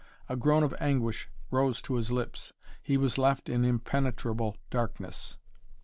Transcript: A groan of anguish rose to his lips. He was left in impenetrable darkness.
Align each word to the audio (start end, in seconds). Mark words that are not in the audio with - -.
A 0.27 0.35
groan 0.35 0.63
of 0.63 0.73
anguish 0.79 1.29
rose 1.51 1.79
to 1.83 1.93
his 1.93 2.11
lips. 2.11 2.53
He 2.81 2.97
was 2.97 3.19
left 3.19 3.49
in 3.49 3.63
impenetrable 3.63 4.57
darkness. 4.71 5.37